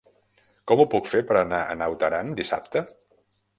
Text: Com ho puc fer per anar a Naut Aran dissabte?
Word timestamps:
Com 0.71 0.81
ho 0.83 0.87
puc 0.93 1.09
fer 1.09 1.21
per 1.33 1.37
anar 1.43 1.61
a 1.65 1.77
Naut 1.83 2.07
Aran 2.09 2.35
dissabte? 2.43 2.85